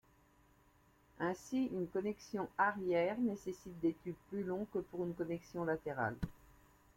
Ainsi 1.19 1.65
une 1.71 1.85
connexion 1.87 2.49
arrière 2.57 3.19
nécessite 3.19 3.79
des 3.81 3.93
tubes 4.03 4.15
plus 4.31 4.41
longs 4.43 4.65
que 4.73 4.79
pour 4.79 5.05
une 5.05 5.13
connexion 5.13 5.63
latérale. 5.63 6.15